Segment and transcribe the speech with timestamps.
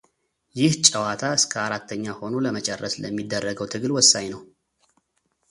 [0.59, 4.41] ይህ ጨዋታ እስከ አራተኛ ሆኖ ለመጨረስ ለሚደረገው ትግል ወሳኝ ነው።